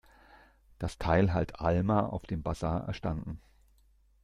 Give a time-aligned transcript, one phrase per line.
[0.79, 3.39] Das Teil hat Alma auf dem Basar erstanden.